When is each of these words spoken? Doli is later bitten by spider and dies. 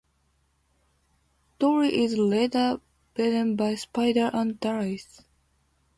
Doli 1.59 1.91
is 1.91 2.17
later 2.17 2.81
bitten 3.13 3.55
by 3.55 3.75
spider 3.75 4.31
and 4.33 4.59
dies. 4.59 5.21